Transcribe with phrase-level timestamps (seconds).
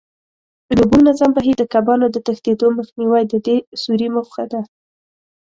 [0.77, 4.61] د اوبو منظم بهیر، د کبانو د تښتېدو مخنیوی د دې سوري موخه ده.